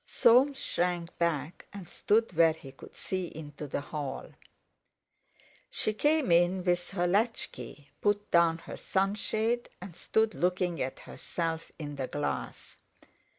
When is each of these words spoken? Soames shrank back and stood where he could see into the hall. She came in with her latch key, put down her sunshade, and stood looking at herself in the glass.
Soames 0.07 0.59
shrank 0.59 1.15
back 1.19 1.67
and 1.71 1.87
stood 1.87 2.33
where 2.33 2.53
he 2.53 2.71
could 2.71 2.95
see 2.95 3.27
into 3.27 3.67
the 3.67 3.81
hall. 3.81 4.31
She 5.69 5.93
came 5.93 6.31
in 6.31 6.63
with 6.63 6.89
her 6.89 7.05
latch 7.05 7.51
key, 7.51 7.87
put 8.01 8.31
down 8.31 8.57
her 8.57 8.77
sunshade, 8.77 9.69
and 9.79 9.95
stood 9.95 10.33
looking 10.33 10.81
at 10.81 11.01
herself 11.01 11.71
in 11.77 11.97
the 11.97 12.07
glass. 12.07 12.79